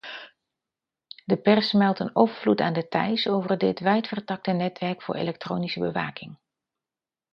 [1.25, 6.37] De pers meldt een overvloed aan details over dit wijdvertakte netwerk voor elektronische bewaking.